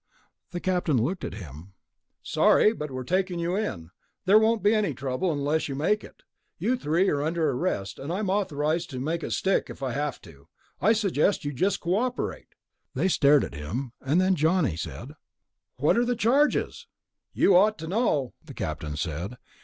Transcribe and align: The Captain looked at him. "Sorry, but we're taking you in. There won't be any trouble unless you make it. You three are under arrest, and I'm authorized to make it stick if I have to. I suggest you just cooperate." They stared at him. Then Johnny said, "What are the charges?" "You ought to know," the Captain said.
The 0.49 0.59
Captain 0.59 0.97
looked 0.97 1.23
at 1.23 1.35
him. 1.35 1.73
"Sorry, 2.23 2.73
but 2.73 2.89
we're 2.89 3.03
taking 3.03 3.37
you 3.37 3.55
in. 3.55 3.91
There 4.25 4.39
won't 4.39 4.63
be 4.63 4.73
any 4.73 4.95
trouble 4.95 5.31
unless 5.31 5.69
you 5.69 5.75
make 5.75 6.03
it. 6.03 6.23
You 6.57 6.75
three 6.75 7.07
are 7.09 7.21
under 7.21 7.51
arrest, 7.51 7.99
and 7.99 8.11
I'm 8.11 8.27
authorized 8.27 8.89
to 8.89 8.99
make 8.99 9.21
it 9.21 9.29
stick 9.29 9.69
if 9.69 9.83
I 9.83 9.91
have 9.91 10.19
to. 10.21 10.47
I 10.81 10.93
suggest 10.93 11.45
you 11.45 11.53
just 11.53 11.81
cooperate." 11.81 12.47
They 12.95 13.09
stared 13.09 13.43
at 13.43 13.53
him. 13.53 13.91
Then 14.01 14.33
Johnny 14.35 14.75
said, 14.75 15.11
"What 15.75 15.99
are 15.99 16.05
the 16.05 16.15
charges?" 16.15 16.87
"You 17.33 17.55
ought 17.55 17.77
to 17.77 17.87
know," 17.87 18.33
the 18.43 18.55
Captain 18.55 18.95
said. 18.95 19.37